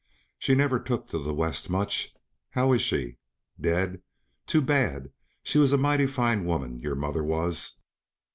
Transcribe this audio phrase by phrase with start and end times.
[0.39, 2.15] She never took to the West much.
[2.49, 3.17] How is she?
[3.61, 4.01] Dead?
[4.47, 5.11] Too bad;
[5.43, 7.77] she was a mighty fine woman, your mother was.